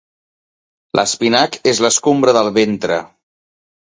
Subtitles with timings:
[0.99, 3.01] L'espinac és l'escombra del ventre.